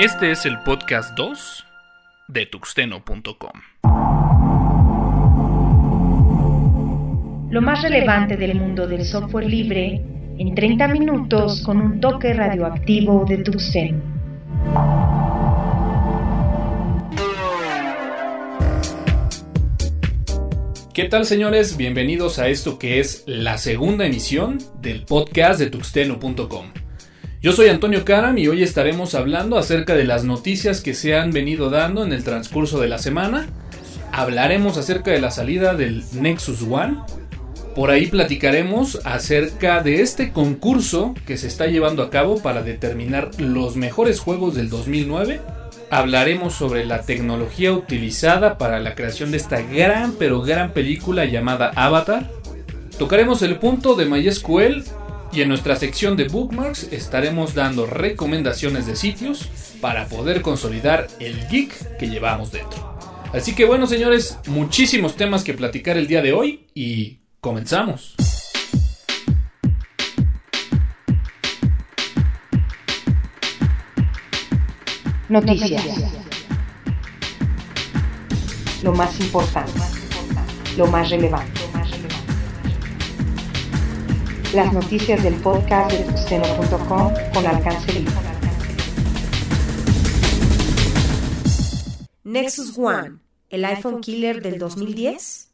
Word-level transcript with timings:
Este 0.00 0.32
es 0.32 0.44
el 0.44 0.58
podcast 0.64 1.16
2 1.16 1.64
de 2.26 2.46
tuxteno.com. 2.46 3.52
Lo 7.48 7.62
más 7.62 7.80
relevante 7.80 8.36
del 8.36 8.58
mundo 8.58 8.88
del 8.88 9.04
software 9.04 9.46
libre 9.46 10.04
en 10.36 10.56
30 10.56 10.88
minutos 10.88 11.62
con 11.64 11.80
un 11.80 12.00
toque 12.00 12.34
radioactivo 12.34 13.24
de 13.24 13.38
Tuxteno. 13.38 14.02
¿Qué 20.94 21.08
tal 21.08 21.26
señores? 21.26 21.76
Bienvenidos 21.76 22.38
a 22.38 22.46
esto 22.46 22.78
que 22.78 23.00
es 23.00 23.24
la 23.26 23.58
segunda 23.58 24.06
emisión 24.06 24.58
del 24.80 25.02
podcast 25.02 25.58
de 25.58 25.66
tuxteno.com. 25.66 26.66
Yo 27.42 27.52
soy 27.52 27.66
Antonio 27.66 28.04
Karam 28.04 28.38
y 28.38 28.46
hoy 28.46 28.62
estaremos 28.62 29.16
hablando 29.16 29.58
acerca 29.58 29.96
de 29.96 30.04
las 30.04 30.22
noticias 30.22 30.80
que 30.80 30.94
se 30.94 31.16
han 31.16 31.32
venido 31.32 31.68
dando 31.68 32.04
en 32.04 32.12
el 32.12 32.22
transcurso 32.22 32.80
de 32.80 32.86
la 32.86 32.98
semana. 32.98 33.48
Hablaremos 34.12 34.78
acerca 34.78 35.10
de 35.10 35.20
la 35.20 35.32
salida 35.32 35.74
del 35.74 36.04
Nexus 36.12 36.62
One. 36.62 36.98
Por 37.74 37.90
ahí 37.90 38.06
platicaremos 38.06 39.00
acerca 39.02 39.82
de 39.82 40.00
este 40.00 40.30
concurso 40.30 41.12
que 41.26 41.38
se 41.38 41.48
está 41.48 41.66
llevando 41.66 42.04
a 42.04 42.10
cabo 42.10 42.40
para 42.40 42.62
determinar 42.62 43.32
los 43.40 43.74
mejores 43.74 44.20
juegos 44.20 44.54
del 44.54 44.70
2009 44.70 45.40
hablaremos 45.90 46.54
sobre 46.54 46.84
la 46.84 47.02
tecnología 47.02 47.72
utilizada 47.72 48.58
para 48.58 48.80
la 48.80 48.94
creación 48.94 49.30
de 49.30 49.36
esta 49.36 49.60
gran 49.62 50.14
pero 50.18 50.42
gran 50.42 50.72
película 50.72 51.24
llamada 51.24 51.72
Avatar. 51.74 52.30
Tocaremos 52.98 53.42
el 53.42 53.58
punto 53.58 53.94
de 53.94 54.06
MySQL 54.06 54.82
y 55.32 55.42
en 55.42 55.48
nuestra 55.48 55.76
sección 55.76 56.16
de 56.16 56.28
bookmarks 56.28 56.92
estaremos 56.92 57.54
dando 57.54 57.86
recomendaciones 57.86 58.86
de 58.86 58.96
sitios 58.96 59.48
para 59.80 60.06
poder 60.06 60.42
consolidar 60.42 61.08
el 61.18 61.48
geek 61.48 61.96
que 61.98 62.08
llevamos 62.08 62.52
dentro. 62.52 62.96
Así 63.32 63.54
que 63.54 63.64
bueno 63.64 63.86
señores, 63.86 64.38
muchísimos 64.46 65.16
temas 65.16 65.42
que 65.42 65.54
platicar 65.54 65.96
el 65.96 66.06
día 66.06 66.22
de 66.22 66.32
hoy 66.32 66.66
y 66.74 67.18
comenzamos. 67.40 68.14
Noticias. 75.34 75.84
Lo 78.84 78.92
más 78.92 79.18
importante. 79.18 79.72
Lo 80.76 80.86
más 80.86 81.10
relevante. 81.10 81.60
Las 84.54 84.72
noticias 84.72 85.24
del 85.24 85.34
podcast 85.34 85.90
de 85.90 86.04
tuxteno.com 86.04 87.12
con 87.34 87.46
alcance 87.48 87.92
libre. 87.94 88.14
Nexus 92.22 92.78
One, 92.78 93.18
el 93.50 93.64
iPhone 93.64 94.00
killer 94.02 94.40
del 94.40 94.60
2010. 94.60 95.50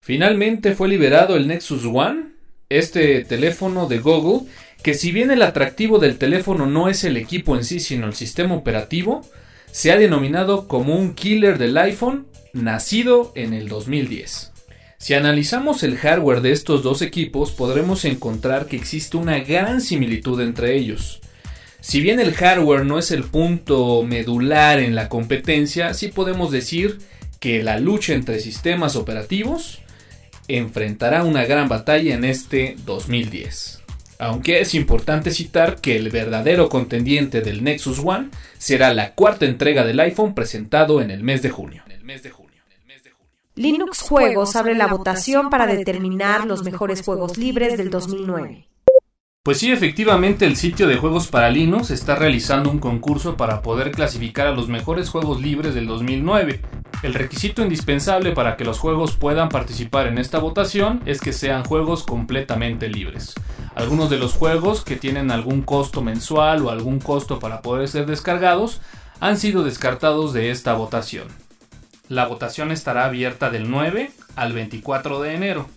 Finalmente 0.00 0.74
fue 0.74 0.88
liberado 0.88 1.36
el 1.36 1.46
Nexus 1.46 1.84
One, 1.84 2.36
este 2.70 3.26
teléfono 3.26 3.86
de 3.86 3.98
Google 3.98 4.48
que 4.82 4.94
si 4.94 5.12
bien 5.12 5.30
el 5.30 5.42
atractivo 5.42 5.98
del 5.98 6.16
teléfono 6.16 6.66
no 6.66 6.88
es 6.88 7.04
el 7.04 7.16
equipo 7.16 7.56
en 7.56 7.64
sí, 7.64 7.80
sino 7.80 8.06
el 8.06 8.14
sistema 8.14 8.54
operativo, 8.54 9.22
se 9.70 9.92
ha 9.92 9.96
denominado 9.96 10.68
como 10.68 10.96
un 10.96 11.14
killer 11.14 11.58
del 11.58 11.76
iPhone 11.76 12.26
nacido 12.52 13.32
en 13.34 13.52
el 13.52 13.68
2010. 13.68 14.52
Si 14.98 15.14
analizamos 15.14 15.82
el 15.82 15.96
hardware 15.96 16.40
de 16.40 16.52
estos 16.52 16.82
dos 16.82 17.02
equipos, 17.02 17.52
podremos 17.52 18.04
encontrar 18.04 18.66
que 18.66 18.76
existe 18.76 19.16
una 19.16 19.38
gran 19.40 19.80
similitud 19.80 20.40
entre 20.40 20.76
ellos. 20.76 21.20
Si 21.80 22.00
bien 22.02 22.20
el 22.20 22.34
hardware 22.34 22.84
no 22.84 22.98
es 22.98 23.10
el 23.10 23.24
punto 23.24 24.02
medular 24.02 24.78
en 24.78 24.94
la 24.94 25.08
competencia, 25.08 25.94
sí 25.94 26.08
podemos 26.08 26.50
decir 26.50 26.98
que 27.38 27.62
la 27.62 27.78
lucha 27.78 28.12
entre 28.12 28.40
sistemas 28.40 28.96
operativos 28.96 29.80
enfrentará 30.48 31.24
una 31.24 31.46
gran 31.46 31.68
batalla 31.68 32.14
en 32.14 32.24
este 32.24 32.76
2010 32.84 33.79
aunque 34.20 34.60
es 34.60 34.74
importante 34.74 35.30
citar 35.30 35.80
que 35.80 35.96
el 35.96 36.10
verdadero 36.10 36.68
contendiente 36.68 37.40
del 37.40 37.64
Nexus 37.64 38.00
One 38.04 38.28
será 38.58 38.92
la 38.92 39.14
cuarta 39.14 39.46
entrega 39.46 39.84
del 39.84 39.98
iPhone 39.98 40.34
presentado 40.34 41.00
en 41.00 41.10
el 41.10 41.22
mes 41.24 41.40
de 41.40 41.48
junio. 41.48 41.82
Linux 43.54 44.02
Juegos 44.02 44.56
abre 44.56 44.74
la 44.74 44.86
votación 44.86 45.48
para 45.48 45.66
determinar 45.66 46.46
los 46.46 46.62
mejores 46.62 47.02
juegos 47.02 47.38
libres 47.38 47.78
del 47.78 47.90
2009. 47.90 48.66
Pues 49.42 49.58
sí, 49.58 49.72
efectivamente 49.72 50.44
el 50.44 50.56
sitio 50.56 50.86
de 50.86 50.96
juegos 50.96 51.26
para 51.28 51.48
Linux 51.48 51.90
está 51.90 52.14
realizando 52.14 52.70
un 52.70 52.78
concurso 52.78 53.38
para 53.38 53.62
poder 53.62 53.90
clasificar 53.90 54.46
a 54.46 54.52
los 54.52 54.68
mejores 54.68 55.08
juegos 55.08 55.40
libres 55.40 55.74
del 55.74 55.86
2009. 55.86 56.60
El 57.02 57.14
requisito 57.14 57.62
indispensable 57.62 58.32
para 58.32 58.58
que 58.58 58.64
los 58.64 58.78
juegos 58.78 59.16
puedan 59.16 59.48
participar 59.48 60.06
en 60.06 60.18
esta 60.18 60.38
votación 60.38 61.00
es 61.06 61.22
que 61.22 61.32
sean 61.32 61.64
juegos 61.64 62.02
completamente 62.02 62.88
libres. 62.88 63.34
Algunos 63.74 64.10
de 64.10 64.18
los 64.18 64.34
juegos 64.34 64.84
que 64.84 64.96
tienen 64.96 65.30
algún 65.30 65.62
costo 65.62 66.02
mensual 66.02 66.62
o 66.62 66.70
algún 66.70 66.98
costo 66.98 67.38
para 67.38 67.62
poder 67.62 67.88
ser 67.88 68.04
descargados 68.04 68.82
han 69.18 69.38
sido 69.38 69.64
descartados 69.64 70.34
de 70.34 70.50
esta 70.50 70.74
votación. 70.74 71.28
La 72.10 72.26
votación 72.26 72.70
estará 72.70 73.06
abierta 73.06 73.48
del 73.48 73.70
9 73.70 74.10
al 74.36 74.52
24 74.52 75.22
de 75.22 75.34
enero 75.34 75.70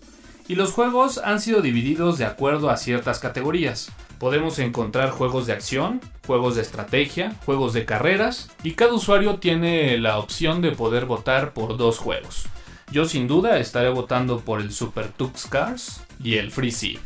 y 0.49 0.55
los 0.55 0.71
juegos 0.73 1.19
han 1.19 1.39
sido 1.39 1.61
divididos 1.61 2.17
de 2.17 2.25
acuerdo 2.25 2.69
a 2.69 2.75
ciertas 2.75 3.19
categorías. 3.19 3.89
Podemos 4.23 4.57
encontrar 4.59 5.09
juegos 5.09 5.47
de 5.47 5.51
acción, 5.51 5.99
juegos 6.25 6.55
de 6.55 6.61
estrategia, 6.61 7.35
juegos 7.45 7.73
de 7.73 7.83
carreras 7.83 8.49
y 8.63 8.71
cada 8.71 8.93
usuario 8.93 9.35
tiene 9.35 9.97
la 9.97 10.17
opción 10.17 10.61
de 10.61 10.71
poder 10.71 11.05
votar 11.05 11.51
por 11.51 11.75
dos 11.75 11.97
juegos. 11.97 12.45
Yo 12.89 13.03
sin 13.03 13.27
duda 13.27 13.59
estaré 13.59 13.89
votando 13.89 14.39
por 14.39 14.61
el 14.61 14.71
Super 14.71 15.09
Tux 15.09 15.45
Cars 15.45 16.05
y 16.23 16.35
el 16.35 16.51
Free 16.51 16.71
Sea. 16.71 17.01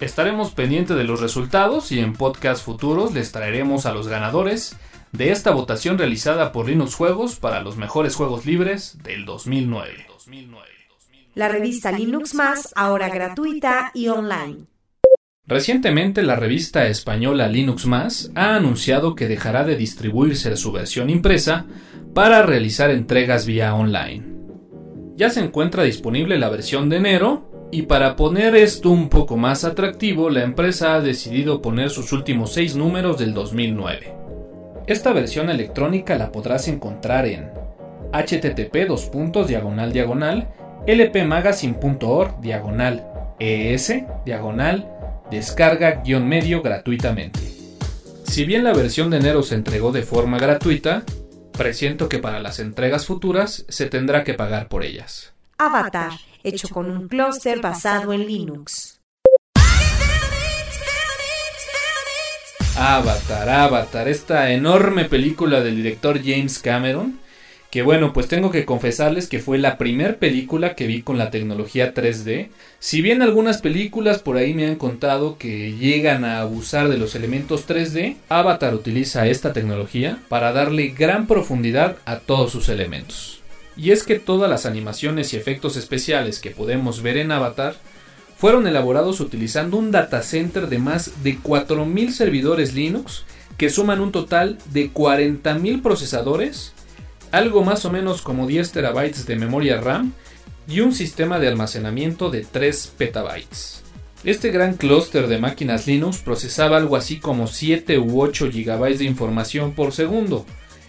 Estaremos 0.00 0.52
pendientes 0.52 0.96
de 0.96 1.04
los 1.04 1.20
resultados 1.20 1.92
y 1.92 1.98
en 2.00 2.14
podcast 2.14 2.64
futuros 2.64 3.12
les 3.12 3.30
traeremos 3.30 3.84
a 3.84 3.92
los 3.92 4.08
ganadores 4.08 4.74
de 5.12 5.32
esta 5.32 5.50
votación 5.50 5.98
realizada 5.98 6.50
por 6.50 6.66
Linux 6.66 6.94
Juegos 6.94 7.36
para 7.36 7.60
los 7.60 7.76
mejores 7.76 8.14
juegos 8.14 8.46
libres 8.46 9.02
del 9.02 9.26
2009. 9.26 10.06
La 11.34 11.48
revista 11.48 11.92
Linux 11.92 12.32
Más, 12.32 12.72
ahora 12.74 13.10
gratuita 13.10 13.90
y 13.92 14.08
online. 14.08 14.64
Recientemente 15.46 16.22
la 16.22 16.36
revista 16.36 16.86
española 16.86 17.48
Linux 17.48 17.84
Más 17.84 18.30
ha 18.34 18.56
anunciado 18.56 19.14
que 19.14 19.28
dejará 19.28 19.64
de 19.64 19.76
distribuirse 19.76 20.56
su 20.56 20.72
versión 20.72 21.10
impresa 21.10 21.66
para 22.14 22.42
realizar 22.42 22.90
entregas 22.90 23.44
vía 23.44 23.74
online. 23.74 24.24
Ya 25.16 25.28
se 25.28 25.40
encuentra 25.40 25.82
disponible 25.82 26.38
la 26.38 26.48
versión 26.48 26.88
de 26.88 26.96
enero 26.96 27.68
y 27.70 27.82
para 27.82 28.16
poner 28.16 28.56
esto 28.56 28.88
un 28.88 29.10
poco 29.10 29.36
más 29.36 29.64
atractivo 29.64 30.30
la 30.30 30.44
empresa 30.44 30.94
ha 30.94 31.02
decidido 31.02 31.60
poner 31.60 31.90
sus 31.90 32.14
últimos 32.14 32.54
seis 32.54 32.74
números 32.74 33.18
del 33.18 33.34
2009. 33.34 34.14
Esta 34.86 35.12
versión 35.12 35.50
electrónica 35.50 36.16
la 36.16 36.32
podrás 36.32 36.68
encontrar 36.68 37.26
en 37.26 37.50
http 38.14 38.88
lpmagazine.org 40.86 42.40
diagonal 42.40 43.10
es 43.38 43.94
diagonal 44.24 44.93
descarga 45.30 46.02
guion 46.02 46.28
medio 46.28 46.62
gratuitamente. 46.62 47.40
Si 48.24 48.44
bien 48.44 48.64
la 48.64 48.72
versión 48.72 49.10
de 49.10 49.18
enero 49.18 49.42
se 49.42 49.54
entregó 49.54 49.92
de 49.92 50.02
forma 50.02 50.38
gratuita, 50.38 51.04
presiento 51.52 52.08
que 52.08 52.18
para 52.18 52.40
las 52.40 52.58
entregas 52.58 53.06
futuras 53.06 53.64
se 53.68 53.86
tendrá 53.86 54.24
que 54.24 54.34
pagar 54.34 54.68
por 54.68 54.82
ellas. 54.84 55.32
Avatar, 55.58 56.12
hecho 56.42 56.68
con 56.68 56.90
un 56.90 57.08
clúster 57.08 57.60
basado 57.60 58.12
en 58.12 58.26
Linux. 58.26 59.00
Avatar, 62.76 63.48
Avatar, 63.48 64.08
esta 64.08 64.50
enorme 64.50 65.04
película 65.04 65.60
del 65.60 65.76
director 65.76 66.18
James 66.18 66.58
Cameron, 66.58 67.20
que 67.74 67.82
bueno, 67.82 68.12
pues 68.12 68.28
tengo 68.28 68.52
que 68.52 68.64
confesarles 68.64 69.26
que 69.26 69.40
fue 69.40 69.58
la 69.58 69.78
primera 69.78 70.14
película 70.14 70.76
que 70.76 70.86
vi 70.86 71.02
con 71.02 71.18
la 71.18 71.32
tecnología 71.32 71.92
3D. 71.92 72.50
Si 72.78 73.02
bien 73.02 73.20
algunas 73.20 73.60
películas 73.60 74.20
por 74.20 74.36
ahí 74.36 74.54
me 74.54 74.68
han 74.68 74.76
contado 74.76 75.38
que 75.38 75.72
llegan 75.72 76.24
a 76.24 76.38
abusar 76.38 76.88
de 76.88 76.98
los 76.98 77.16
elementos 77.16 77.66
3D, 77.66 78.14
Avatar 78.28 78.76
utiliza 78.76 79.26
esta 79.26 79.52
tecnología 79.52 80.20
para 80.28 80.52
darle 80.52 80.94
gran 80.96 81.26
profundidad 81.26 81.96
a 82.04 82.20
todos 82.20 82.52
sus 82.52 82.68
elementos. 82.68 83.40
Y 83.76 83.90
es 83.90 84.04
que 84.04 84.20
todas 84.20 84.48
las 84.48 84.66
animaciones 84.66 85.34
y 85.34 85.36
efectos 85.36 85.76
especiales 85.76 86.38
que 86.38 86.52
podemos 86.52 87.02
ver 87.02 87.16
en 87.16 87.32
Avatar 87.32 87.74
fueron 88.36 88.68
elaborados 88.68 89.18
utilizando 89.18 89.78
un 89.78 89.90
datacenter 89.90 90.68
de 90.68 90.78
más 90.78 91.24
de 91.24 91.38
4.000 91.38 92.10
servidores 92.12 92.72
Linux 92.72 93.24
que 93.56 93.68
suman 93.68 94.00
un 94.00 94.12
total 94.12 94.58
de 94.72 94.92
40.000 94.92 95.82
procesadores 95.82 96.72
algo 97.34 97.64
más 97.64 97.84
o 97.84 97.90
menos 97.90 98.22
como 98.22 98.46
10 98.46 98.72
terabytes 98.72 99.26
de 99.26 99.36
memoria 99.36 99.80
RAM 99.80 100.12
y 100.68 100.80
un 100.80 100.94
sistema 100.94 101.38
de 101.38 101.48
almacenamiento 101.48 102.30
de 102.30 102.44
3 102.44 102.94
petabytes. 102.96 103.82
Este 104.24 104.50
gran 104.50 104.74
clúster 104.74 105.26
de 105.26 105.38
máquinas 105.38 105.86
Linux 105.86 106.18
procesaba 106.18 106.78
algo 106.78 106.96
así 106.96 107.18
como 107.18 107.46
7 107.46 107.98
u 107.98 108.22
8 108.22 108.50
GB 108.52 108.96
de 108.96 109.04
información 109.04 109.72
por 109.72 109.92
segundo, 109.92 110.46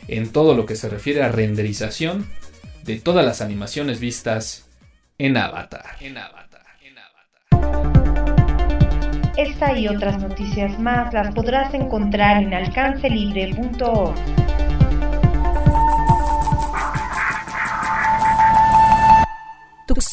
en 0.07 0.31
todo 0.31 0.55
lo 0.55 0.65
que 0.65 0.75
se 0.75 0.87
refiere 0.87 1.23
a 1.23 1.29
renderización 1.29 2.27
de 2.83 2.97
todas 2.97 3.25
las 3.25 3.41
animaciones 3.41 3.99
vistas 3.99 4.69
en 5.17 5.37
Avatar. 5.37 5.97
En 5.99 6.17
Avatar. 6.17 6.61
En 6.81 6.97
Avatar. 6.97 8.13
Esta 9.35 9.77
y 9.77 9.87
otras 9.87 10.21
noticias 10.21 10.79
más 10.79 11.13
las 11.13 11.33
podrás 11.33 11.73
encontrar 11.73 12.43
en 12.43 12.53
alcancelibre.org. 12.53 14.44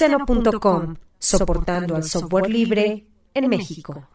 Tuxeno.com, 0.02 0.96
soportando 1.16 1.94
al 1.94 2.02
software 2.02 2.50
libre. 2.50 3.06
En 3.34 3.49
México. 3.49 4.08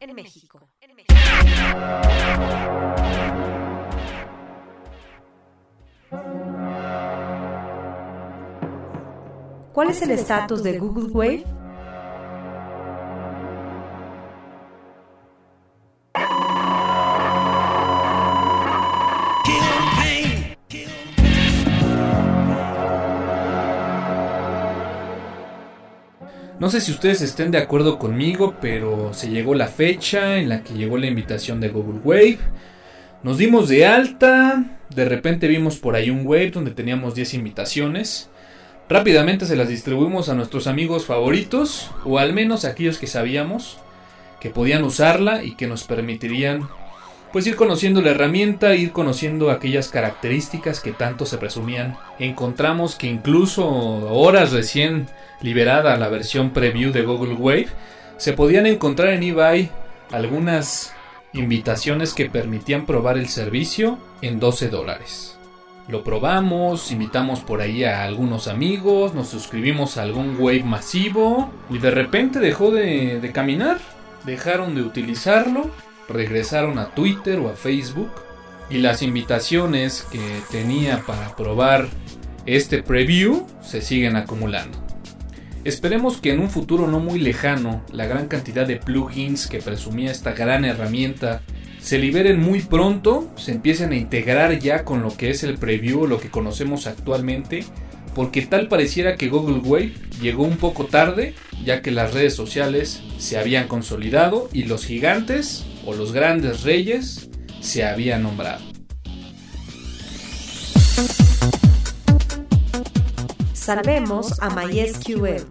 ¿Cuál 9.71 9.89
es 9.91 10.01
el 10.01 10.11
estatus 10.11 10.61
de 10.61 10.77
Google 10.77 11.05
Wave? 11.13 11.56
No 26.67 26.71
sé 26.71 26.81
si 26.81 26.91
ustedes 26.91 27.21
estén 27.21 27.49
de 27.49 27.59
acuerdo 27.59 27.97
conmigo, 27.97 28.55
pero 28.59 29.13
se 29.13 29.29
llegó 29.29 29.55
la 29.55 29.69
fecha 29.69 30.35
en 30.35 30.49
la 30.49 30.63
que 30.65 30.73
llegó 30.73 30.97
la 30.97 31.07
invitación 31.07 31.61
de 31.61 31.69
Google 31.69 32.01
Wave. 32.03 32.39
Nos 33.23 33.37
dimos 33.37 33.69
de 33.69 33.85
alta, 33.85 34.65
de 34.93 35.05
repente 35.05 35.47
vimos 35.47 35.77
por 35.77 35.95
ahí 35.95 36.09
un 36.09 36.27
Wave 36.27 36.51
donde 36.51 36.71
teníamos 36.71 37.15
10 37.15 37.35
invitaciones. 37.35 38.29
Rápidamente 38.89 39.45
se 39.45 39.55
las 39.55 39.69
distribuimos 39.69 40.27
a 40.27 40.35
nuestros 40.35 40.67
amigos 40.67 41.05
favoritos, 41.05 41.89
o 42.03 42.19
al 42.19 42.33
menos 42.33 42.65
a 42.65 42.71
aquellos 42.71 42.97
que 42.97 43.07
sabíamos 43.07 43.77
que 44.41 44.49
podían 44.49 44.83
usarla 44.83 45.45
y 45.45 45.55
que 45.55 45.67
nos 45.67 45.85
permitirían 45.85 46.67
pues 47.31 47.47
ir 47.47 47.55
conociendo 47.55 48.01
la 48.01 48.11
herramienta, 48.11 48.75
ir 48.75 48.91
conociendo 48.91 49.51
aquellas 49.51 49.87
características 49.87 50.81
que 50.81 50.91
tanto 50.91 51.25
se 51.25 51.37
presumían. 51.37 51.95
Encontramos 52.19 52.97
que 52.97 53.07
incluso 53.07 53.65
horas 53.65 54.51
recién 54.51 55.07
liberada 55.41 55.97
la 55.97 56.09
versión 56.09 56.51
preview 56.51 56.91
de 56.91 57.03
Google 57.03 57.35
Wave, 57.35 57.67
se 58.17 58.33
podían 58.33 58.65
encontrar 58.65 59.09
en 59.09 59.23
eBay 59.23 59.69
algunas 60.11 60.93
invitaciones 61.33 62.13
que 62.13 62.29
permitían 62.29 62.85
probar 62.85 63.17
el 63.17 63.27
servicio 63.27 63.99
en 64.21 64.39
12 64.39 64.69
dólares. 64.69 65.37
Lo 65.87 66.03
probamos, 66.03 66.91
invitamos 66.91 67.39
por 67.41 67.61
ahí 67.61 67.83
a 67.83 68.03
algunos 68.03 68.47
amigos, 68.47 69.13
nos 69.13 69.29
suscribimos 69.29 69.97
a 69.97 70.01
algún 70.01 70.35
Wave 70.39 70.63
masivo 70.63 71.51
y 71.69 71.77
de 71.77 71.91
repente 71.91 72.39
dejó 72.39 72.71
de, 72.71 73.19
de 73.21 73.31
caminar, 73.31 73.79
dejaron 74.25 74.75
de 74.75 74.81
utilizarlo 74.81 75.71
regresaron 76.07 76.79
a 76.79 76.89
Twitter 76.89 77.39
o 77.39 77.49
a 77.49 77.53
Facebook 77.53 78.11
y 78.69 78.79
las 78.79 79.01
invitaciones 79.01 80.05
que 80.11 80.41
tenía 80.51 81.03
para 81.05 81.35
probar 81.35 81.87
este 82.45 82.83
preview 82.83 83.45
se 83.61 83.81
siguen 83.81 84.15
acumulando. 84.15 84.86
Esperemos 85.67 86.21
que 86.21 86.31
en 86.31 86.39
un 86.39 86.49
futuro 86.49 86.87
no 86.87 87.01
muy 87.01 87.19
lejano 87.19 87.83
la 87.91 88.05
gran 88.05 88.29
cantidad 88.29 88.65
de 88.65 88.77
plugins 88.77 89.47
que 89.47 89.59
presumía 89.59 90.11
esta 90.11 90.31
gran 90.31 90.63
herramienta 90.63 91.41
se 91.81 91.97
liberen 91.97 92.39
muy 92.39 92.61
pronto, 92.61 93.29
se 93.35 93.51
empiecen 93.51 93.91
a 93.91 93.97
integrar 93.97 94.59
ya 94.59 94.85
con 94.85 95.01
lo 95.01 95.17
que 95.17 95.29
es 95.29 95.43
el 95.43 95.57
preview, 95.57 96.07
lo 96.07 96.21
que 96.21 96.29
conocemos 96.29 96.87
actualmente, 96.87 97.65
porque 98.15 98.43
tal 98.43 98.69
pareciera 98.69 99.17
que 99.17 99.27
Google 99.27 99.59
Wave 99.59 99.93
llegó 100.21 100.43
un 100.43 100.55
poco 100.55 100.85
tarde, 100.85 101.33
ya 101.65 101.81
que 101.81 101.91
las 101.91 102.13
redes 102.13 102.33
sociales 102.33 103.03
se 103.17 103.37
habían 103.37 103.67
consolidado 103.67 104.47
y 104.53 104.63
los 104.63 104.85
gigantes 104.85 105.65
o 105.85 105.93
los 105.93 106.13
grandes 106.13 106.63
reyes 106.63 107.29
se 107.59 107.83
habían 107.83 108.23
nombrado. 108.23 108.76
Salvemos 113.67 114.39
a 114.39 114.49
MySQL. 114.49 115.43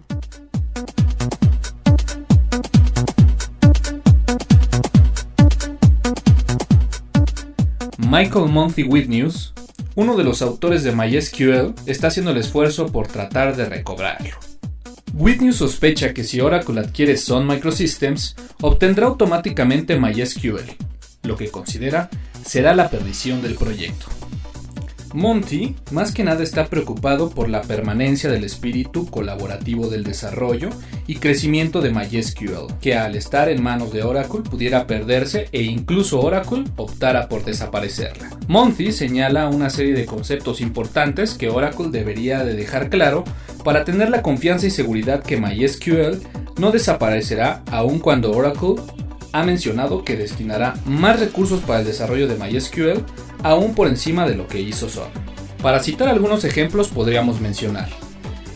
Michael 7.99 8.45
Monty 8.47 8.85
News, 8.85 9.53
uno 9.93 10.17
de 10.17 10.23
los 10.23 10.41
autores 10.41 10.81
de 10.81 10.93
MySQL, 10.93 11.75
está 11.85 12.07
haciendo 12.07 12.31
el 12.31 12.37
esfuerzo 12.37 12.87
por 12.87 13.05
tratar 13.05 13.55
de 13.55 13.65
recobrarlo. 13.65 14.31
Whitney 15.13 15.53
sospecha 15.53 16.11
que 16.15 16.23
si 16.23 16.41
Oracle 16.41 16.79
adquiere 16.79 17.17
Sun 17.17 17.45
Microsystems, 17.45 18.35
obtendrá 18.61 19.05
automáticamente 19.05 19.99
MySQL, 19.99 20.71
lo 21.21 21.37
que 21.37 21.51
considera 21.51 22.09
será 22.43 22.73
la 22.73 22.89
perdición 22.89 23.43
del 23.43 23.53
proyecto. 23.53 24.07
Monty 25.13 25.75
más 25.91 26.11
que 26.11 26.23
nada 26.23 26.43
está 26.43 26.67
preocupado 26.67 27.29
por 27.29 27.49
la 27.49 27.61
permanencia 27.61 28.29
del 28.29 28.43
espíritu 28.43 29.05
colaborativo 29.07 29.87
del 29.87 30.03
desarrollo 30.03 30.69
y 31.07 31.15
crecimiento 31.15 31.81
de 31.81 31.91
MySQL, 31.91 32.73
que 32.81 32.95
al 32.95 33.15
estar 33.15 33.49
en 33.49 33.63
manos 33.63 33.93
de 33.93 34.03
Oracle 34.03 34.41
pudiera 34.41 34.87
perderse 34.87 35.47
e 35.51 35.63
incluso 35.63 36.19
Oracle 36.19 36.65
optara 36.75 37.29
por 37.29 37.45
desaparecerla. 37.45 38.29
Monty 38.47 38.91
señala 38.91 39.47
una 39.47 39.69
serie 39.69 39.93
de 39.93 40.05
conceptos 40.05 40.61
importantes 40.61 41.33
que 41.33 41.49
Oracle 41.49 41.89
debería 41.89 42.43
de 42.43 42.55
dejar 42.55 42.89
claro 42.89 43.23
para 43.63 43.83
tener 43.83 44.09
la 44.09 44.21
confianza 44.21 44.67
y 44.67 44.71
seguridad 44.71 45.23
que 45.23 45.37
MySQL 45.37 46.21
no 46.59 46.71
desaparecerá 46.71 47.63
aun 47.71 47.99
cuando 47.99 48.31
Oracle 48.31 48.75
ha 49.33 49.43
mencionado 49.43 50.03
que 50.03 50.15
destinará 50.15 50.75
más 50.85 51.19
recursos 51.19 51.61
para 51.61 51.79
el 51.79 51.85
desarrollo 51.85 52.27
de 52.27 52.35
MySQL 52.35 53.03
aún 53.43 53.75
por 53.75 53.87
encima 53.87 54.27
de 54.27 54.35
lo 54.35 54.47
que 54.47 54.61
hizo 54.61 54.89
Sun. 54.89 55.09
Para 55.61 55.81
citar 55.81 56.07
algunos 56.07 56.43
ejemplos 56.43 56.89
podríamos 56.89 57.41
mencionar 57.41 57.89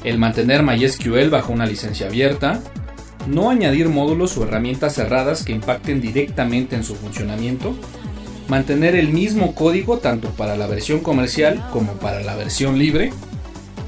el 0.03 0.17
mantener 0.17 0.63
MySQL 0.63 1.29
bajo 1.29 1.53
una 1.53 1.65
licencia 1.65 2.07
abierta, 2.07 2.59
no 3.27 3.49
añadir 3.49 3.89
módulos 3.89 4.37
o 4.37 4.43
herramientas 4.43 4.95
cerradas 4.95 5.43
que 5.43 5.51
impacten 5.51 6.01
directamente 6.01 6.75
en 6.75 6.83
su 6.83 6.95
funcionamiento, 6.95 7.75
mantener 8.47 8.95
el 8.95 9.09
mismo 9.09 9.53
código 9.53 9.99
tanto 9.99 10.29
para 10.29 10.55
la 10.55 10.67
versión 10.67 10.99
comercial 10.99 11.63
como 11.71 11.93
para 11.93 12.21
la 12.21 12.35
versión 12.35 12.79
libre, 12.79 13.13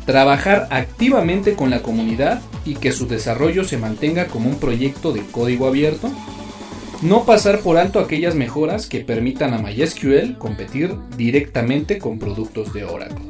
trabajar 0.05 0.67
activamente 0.69 1.55
con 1.55 1.69
la 1.69 1.81
comunidad 1.81 2.41
y 2.65 2.75
que 2.75 2.91
su 2.91 3.07
desarrollo 3.07 3.63
se 3.63 3.77
mantenga 3.77 4.27
como 4.27 4.50
un 4.50 4.59
proyecto 4.59 5.13
de 5.13 5.21
código 5.21 5.67
abierto, 5.67 6.12
no 7.03 7.25
pasar 7.25 7.60
por 7.60 7.77
alto 7.77 8.00
aquellas 8.00 8.33
mejoras 8.33 8.88
que 8.88 9.01
permitan 9.01 9.53
a 9.53 9.57
MySQL 9.57 10.38
competir 10.38 10.95
directamente 11.17 11.98
con 11.98 12.17
productos 12.17 12.74
de 12.74 12.86
Oracle. 12.86 13.25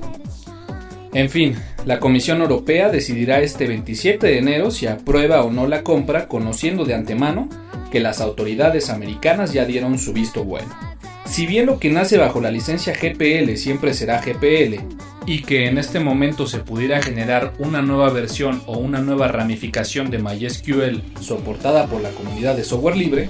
En 1.14 1.30
fin, 1.30 1.56
la 1.86 2.00
Comisión 2.00 2.42
Europea 2.42 2.90
decidirá 2.90 3.42
este 3.42 3.68
27 3.68 4.26
de 4.28 4.38
enero 4.38 4.72
si 4.72 4.88
aprueba 4.88 5.44
o 5.44 5.52
no 5.52 5.68
la 5.68 5.84
compra, 5.84 6.28
conociendo 6.28 6.86
de 6.86 6.94
antemano 6.94 7.50
que 7.92 8.00
las 8.00 8.22
autoridades 8.22 8.90
americanas 8.90 9.54
ya 9.54 9.66
dieron 9.66 9.98
su 9.98 10.14
visto 10.14 10.44
bueno. 10.44 10.70
Si 11.26 11.48
bien 11.48 11.66
lo 11.66 11.80
que 11.80 11.90
nace 11.90 12.18
bajo 12.18 12.42
la 12.42 12.52
licencia 12.52 12.94
GPL 12.94 13.56
siempre 13.56 13.94
será 13.94 14.22
GPL, 14.22 14.84
y 15.26 15.44
que 15.44 15.68
en 15.68 15.78
este 15.78 16.00
momento 16.00 16.48
se 16.48 16.60
pudiera 16.60 17.02
generar 17.02 17.54
una 17.60 17.82
nueva 17.82 18.10
versión 18.10 18.62
o 18.66 18.78
una 18.78 19.00
nueva 19.00 19.28
ramificación 19.30 20.12
de 20.12 20.20
MySQL 20.20 21.02
soportada 21.22 21.88
por 21.88 22.02
la 22.02 22.10
comunidad 22.10 22.56
de 22.56 22.64
software 22.64 22.98
libre, 22.98 23.30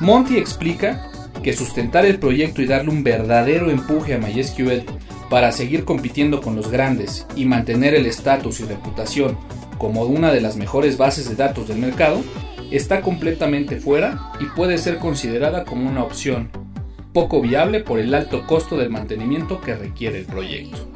Monty 0.00 0.36
explica 0.36 1.08
que 1.42 1.52
sustentar 1.52 2.06
el 2.06 2.18
proyecto 2.18 2.62
y 2.62 2.66
darle 2.66 2.90
un 2.90 3.04
verdadero 3.04 3.70
empuje 3.70 4.14
a 4.14 4.18
MySQL 4.18 4.84
para 5.30 5.52
seguir 5.52 5.84
compitiendo 5.84 6.40
con 6.40 6.56
los 6.56 6.70
grandes 6.70 7.26
y 7.36 7.44
mantener 7.44 7.94
el 7.94 8.06
estatus 8.06 8.60
y 8.60 8.64
reputación 8.64 9.36
como 9.78 10.04
una 10.04 10.32
de 10.32 10.40
las 10.40 10.56
mejores 10.56 10.96
bases 10.96 11.28
de 11.28 11.36
datos 11.36 11.68
del 11.68 11.78
mercado, 11.78 12.22
está 12.70 13.02
completamente 13.02 13.76
fuera 13.76 14.32
y 14.40 14.46
puede 14.46 14.78
ser 14.78 14.98
considerada 14.98 15.64
como 15.64 15.88
una 15.88 16.02
opción 16.02 16.50
poco 17.12 17.40
viable 17.40 17.80
por 17.80 18.00
el 18.00 18.14
alto 18.14 18.46
costo 18.46 18.76
del 18.76 18.90
mantenimiento 18.90 19.60
que 19.60 19.74
requiere 19.74 20.18
el 20.18 20.26
proyecto. 20.26 20.90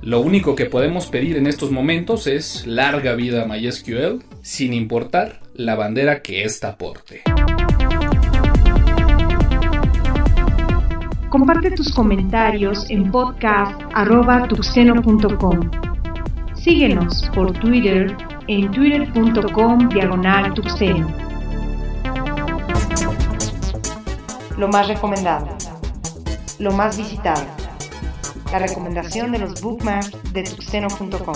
Lo 0.00 0.20
único 0.20 0.54
que 0.54 0.66
podemos 0.66 1.06
pedir 1.06 1.36
en 1.36 1.46
estos 1.46 1.70
momentos 1.70 2.26
es 2.26 2.66
larga 2.66 3.14
vida 3.14 3.42
a 3.42 3.46
MySQL, 3.46 4.22
sin 4.42 4.74
importar 4.74 5.40
la 5.54 5.76
bandera 5.76 6.22
que 6.22 6.44
ésta 6.44 6.76
porte. 6.76 7.22
Comparte 11.34 11.66
tus 11.72 11.90
comentarios 11.92 12.88
en 12.90 13.10
podcast.tuxeno.com. 13.10 15.70
Síguenos 16.54 17.28
por 17.34 17.52
Twitter 17.58 18.16
en 18.46 18.70
twitter.com 18.70 19.88
diagonal 19.88 20.54
tuxeno. 20.54 21.12
Lo 24.56 24.68
más 24.68 24.86
recomendado. 24.86 25.48
Lo 26.60 26.70
más 26.70 26.96
visitado. 26.96 27.44
La 28.52 28.60
recomendación 28.60 29.32
de 29.32 29.40
los 29.40 29.60
bookmarks 29.60 30.12
de 30.32 30.44
tuxeno.com. 30.44 31.34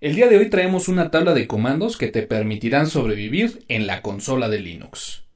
El 0.00 0.14
día 0.14 0.28
de 0.28 0.38
hoy 0.38 0.48
traemos 0.48 0.88
una 0.88 1.10
tabla 1.10 1.34
de 1.34 1.46
comandos 1.46 1.98
que 1.98 2.08
te 2.08 2.22
permitirán 2.22 2.86
sobrevivir 2.86 3.66
en 3.68 3.86
la 3.86 4.00
consola 4.00 4.48
de 4.48 4.60
Linux. 4.60 5.27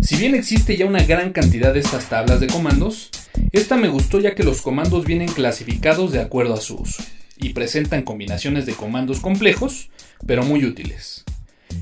Si 0.00 0.16
bien 0.16 0.34
existe 0.34 0.76
ya 0.76 0.86
una 0.86 1.02
gran 1.02 1.32
cantidad 1.32 1.72
de 1.72 1.80
estas 1.80 2.08
tablas 2.08 2.40
de 2.40 2.46
comandos, 2.46 3.10
esta 3.52 3.76
me 3.76 3.88
gustó 3.88 4.20
ya 4.20 4.34
que 4.34 4.44
los 4.44 4.62
comandos 4.62 5.04
vienen 5.04 5.28
clasificados 5.28 6.12
de 6.12 6.20
acuerdo 6.20 6.54
a 6.54 6.60
su 6.60 6.76
uso 6.76 7.02
y 7.38 7.50
presentan 7.50 8.02
combinaciones 8.02 8.66
de 8.66 8.74
comandos 8.74 9.20
complejos, 9.20 9.90
pero 10.26 10.44
muy 10.44 10.64
útiles. 10.64 11.24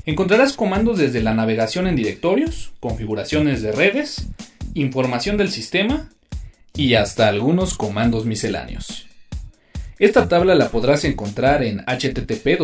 Encontrarás 0.05 0.53
comandos 0.53 0.97
desde 0.97 1.21
la 1.21 1.33
navegación 1.33 1.87
en 1.87 1.95
directorios, 1.95 2.73
configuraciones 2.79 3.61
de 3.61 3.71
redes, 3.71 4.27
información 4.73 5.37
del 5.37 5.51
sistema 5.51 6.09
y 6.75 6.95
hasta 6.95 7.27
algunos 7.27 7.75
comandos 7.75 8.25
misceláneos. 8.25 9.07
Esta 9.97 10.27
tabla 10.27 10.55
la 10.55 10.69
podrás 10.69 11.05
encontrar 11.05 11.63
en 11.63 11.79
http 11.85 12.59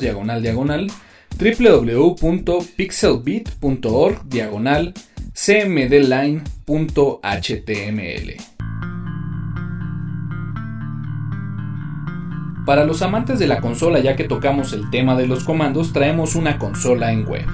diagonal 0.00 0.42
diagonal 0.42 0.90
www.pixelbit.org 1.38 4.22
diagonal 4.24 4.94
cmdline.html. 5.34 6.42
Para 12.66 12.84
los 12.84 13.00
amantes 13.02 13.38
de 13.38 13.46
la 13.48 13.60
consola, 13.60 14.00
ya 14.00 14.16
que 14.16 14.24
tocamos 14.24 14.72
el 14.72 14.90
tema 14.90 15.16
de 15.16 15.26
los 15.26 15.44
comandos, 15.44 15.92
traemos 15.92 16.34
una 16.34 16.58
consola 16.58 17.12
en 17.12 17.26
web. 17.26 17.46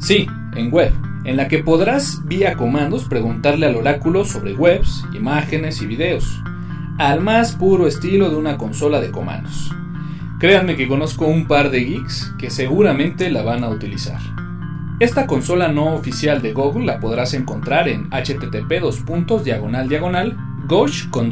Sí, 0.00 0.26
en 0.54 0.72
web, 0.72 0.92
en 1.24 1.36
la 1.36 1.48
que 1.48 1.58
podrás 1.58 2.20
vía 2.24 2.54
comandos 2.54 3.04
preguntarle 3.04 3.66
al 3.66 3.76
oráculo 3.76 4.24
sobre 4.24 4.54
webs, 4.54 5.04
imágenes 5.14 5.82
y 5.82 5.86
videos 5.86 6.40
al 7.00 7.22
más 7.22 7.52
puro 7.52 7.86
estilo 7.86 8.28
de 8.28 8.36
una 8.36 8.58
consola 8.58 9.00
de 9.00 9.10
comandos. 9.10 9.74
Créanme 10.40 10.74
que 10.74 10.88
conozco 10.88 11.26
un 11.26 11.46
par 11.46 11.70
de 11.70 11.84
geeks 11.84 12.32
que 12.38 12.48
seguramente 12.48 13.30
la 13.30 13.42
van 13.42 13.62
a 13.62 13.68
utilizar. 13.68 14.18
Esta 14.98 15.26
consola 15.26 15.68
no 15.68 15.94
oficial 15.94 16.40
de 16.40 16.54
Google 16.54 16.86
la 16.86 16.98
podrás 16.98 17.34
encontrar 17.34 17.90
en 17.90 18.08
http 18.08 18.80
diagonal 19.44 19.86
diagonal 19.90 20.38
con 21.10 21.28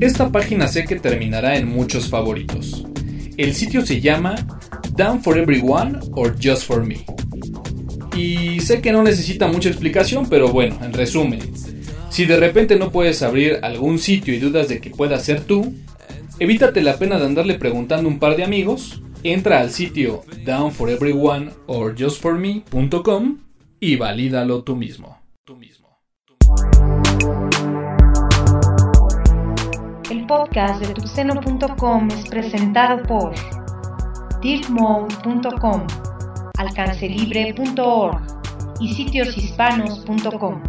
Esta 0.00 0.30
página 0.30 0.68
sé 0.68 0.84
que 0.84 0.96
terminará 0.96 1.56
en 1.56 1.66
muchos 1.66 2.10
favoritos. 2.10 2.84
El 3.38 3.54
sitio 3.54 3.86
se 3.86 4.02
llama 4.02 4.34
Down 4.94 5.22
for 5.22 5.38
Everyone 5.38 5.98
or 6.12 6.36
Just 6.38 6.66
for 6.66 6.84
Me 6.84 7.06
y 8.16 8.60
sé 8.60 8.80
que 8.80 8.92
no 8.92 9.02
necesita 9.02 9.48
mucha 9.48 9.68
explicación, 9.68 10.28
pero 10.28 10.48
bueno, 10.48 10.78
en 10.82 10.92
resumen, 10.92 11.40
si 12.10 12.26
de 12.26 12.36
repente 12.36 12.76
no 12.76 12.90
puedes 12.90 13.22
abrir 13.22 13.58
algún 13.62 13.98
sitio 13.98 14.34
y 14.34 14.38
dudas 14.38 14.68
de 14.68 14.80
que 14.80 14.90
pueda 14.90 15.18
ser 15.18 15.40
tú, 15.40 15.74
evítate 16.38 16.82
la 16.82 16.96
pena 16.98 17.18
de 17.18 17.26
andarle 17.26 17.54
preguntando 17.54 18.08
a 18.08 18.12
un 18.12 18.18
par 18.18 18.36
de 18.36 18.44
amigos, 18.44 19.02
entra 19.22 19.60
al 19.60 19.70
sitio 19.70 20.22
downforeveryone 20.44 21.50
or 21.66 21.94
justforme.com 21.98 23.38
y 23.80 23.96
valídalo 23.96 24.62
tú 24.62 24.76
mismo. 24.76 25.20
El 30.10 30.26
podcast 30.26 30.80
de 30.84 30.94
tuxeno.com 30.94 32.08
es 32.08 32.28
presentado 32.28 33.02
por 33.02 33.34
alcancelibre.org 36.56 38.20
y 38.80 38.94
sitioshispanos.com. 38.94 40.62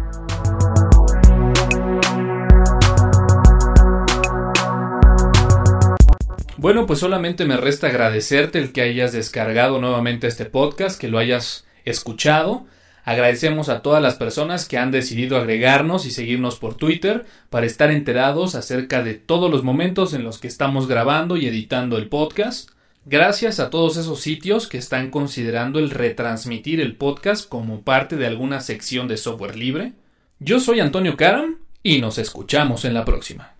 Bueno, 6.58 6.86
pues 6.86 6.98
solamente 6.98 7.44
me 7.44 7.56
resta 7.56 7.86
agradecerte 7.88 8.58
el 8.58 8.72
que 8.72 8.82
hayas 8.82 9.12
descargado 9.12 9.78
nuevamente 9.80 10.26
este 10.26 10.46
podcast, 10.46 11.00
que 11.00 11.08
lo 11.08 11.18
hayas 11.18 11.64
escuchado. 11.84 12.66
Agradecemos 13.04 13.68
a 13.68 13.82
todas 13.82 14.02
las 14.02 14.16
personas 14.16 14.66
que 14.66 14.78
han 14.78 14.90
decidido 14.90 15.36
agregarnos 15.36 16.06
y 16.06 16.10
seguirnos 16.10 16.56
por 16.58 16.74
Twitter 16.74 17.24
para 17.50 17.66
estar 17.66 17.92
enterados 17.92 18.56
acerca 18.56 19.04
de 19.04 19.14
todos 19.14 19.48
los 19.48 19.62
momentos 19.62 20.12
en 20.12 20.24
los 20.24 20.38
que 20.38 20.48
estamos 20.48 20.88
grabando 20.88 21.36
y 21.36 21.46
editando 21.46 21.98
el 21.98 22.08
podcast. 22.08 22.70
Gracias 23.08 23.60
a 23.60 23.70
todos 23.70 23.96
esos 23.98 24.20
sitios 24.20 24.66
que 24.66 24.78
están 24.78 25.12
considerando 25.12 25.78
el 25.78 25.90
retransmitir 25.90 26.80
el 26.80 26.96
podcast 26.96 27.48
como 27.48 27.82
parte 27.82 28.16
de 28.16 28.26
alguna 28.26 28.60
sección 28.60 29.06
de 29.06 29.16
software 29.16 29.54
libre. 29.54 29.92
Yo 30.40 30.58
soy 30.58 30.80
Antonio 30.80 31.16
Karam 31.16 31.58
y 31.84 32.00
nos 32.00 32.18
escuchamos 32.18 32.84
en 32.84 32.94
la 32.94 33.04
próxima. 33.04 33.54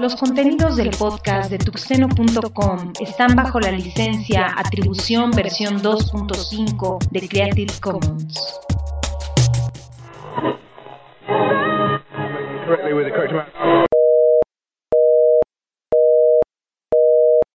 Los 0.00 0.16
contenidos 0.16 0.74
del 0.74 0.90
podcast 0.90 1.48
de 1.48 1.58
tuxeno.com 1.58 2.92
están 3.00 3.36
bajo 3.36 3.60
la 3.60 3.70
licencia 3.70 4.52
Atribución 4.56 5.30
versión 5.30 5.80
2.5 5.80 7.08
de 7.12 7.28
Creative 7.28 7.72
Commons. 7.80 8.58